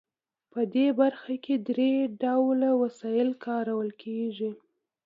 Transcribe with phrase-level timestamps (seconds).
[0.51, 1.91] په دې برخه کې درې
[2.21, 4.51] ډوله وسایل کارول کیږي.